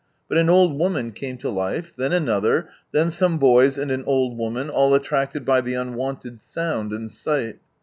But 0.27 0.39
an 0.39 0.49
old 0.49 0.79
woman 0.79 1.11
came 1.11 1.37
to 1.37 1.49
hfe, 1.49 1.93
then 1.95 2.11
another; 2.11 2.69
then 2.91 3.11
some 3.11 3.37
boys 3.37 3.77
and 3.77 3.91
an 3.91 4.03
old 4.05 4.35
woman, 4.35 4.67
all 4.67 4.95
attracted 4.95 5.45
by 5.45 5.61
the 5.61 5.75
unwonted 5.75 6.39
sound 6.39 6.91
and 6.91 7.11
sight. 7.11 7.59